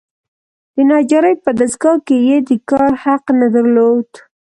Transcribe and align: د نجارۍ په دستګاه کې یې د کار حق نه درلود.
د 0.75 0.77
نجارۍ 0.89 1.35
په 1.43 1.49
دستګاه 1.59 1.97
کې 2.07 2.17
یې 2.27 2.37
د 2.47 2.49
کار 2.69 2.91
حق 3.03 3.23
نه 3.39 3.47
درلود. 3.55 4.09